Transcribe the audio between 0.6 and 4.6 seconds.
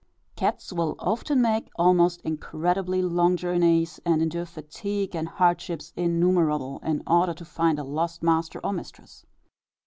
will often make almost incredibly long journeys, and endure